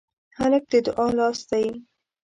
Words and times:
هلک 0.37 0.63
د 0.71 0.73
دعا 0.85 1.07
لاس 1.17 1.39
دی. 1.49 1.65